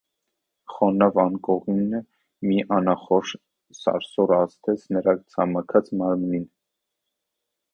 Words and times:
Խոնավ 0.75 1.19
անկողինը 1.23 1.99
մի 2.51 2.57
անախորժ 2.77 3.35
սարսուռ 3.81 4.33
ազդեց 4.39 4.89
նրա 4.99 5.15
ցամաքած 5.35 5.93
մարմնին. 6.01 6.49